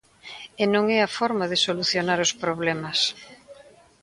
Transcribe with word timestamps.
E 0.61 0.63
non 0.73 0.85
é 0.97 0.99
a 1.03 1.13
forma 1.17 1.45
de 1.51 1.57
solucionar 1.65 2.19
os 2.25 2.33
problemas. 2.43 2.99